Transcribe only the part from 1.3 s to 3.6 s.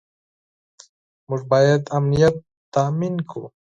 باید امنیت تامین کړو.